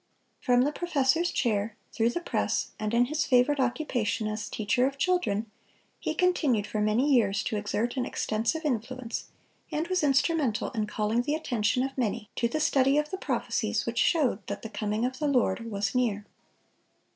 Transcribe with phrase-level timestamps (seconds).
[0.39, 4.97] From the professor's chair, through the press, and in his favorite occupation as teacher of
[4.97, 5.51] children,
[5.99, 9.25] he continued for many years to exert an extensive influence,
[9.71, 13.85] and was instrumental in calling the attention of many to the study of the prophecies
[13.85, 16.25] which showed that the coming of the Lord was near.